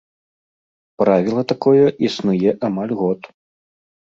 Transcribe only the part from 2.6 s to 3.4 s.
амаль год.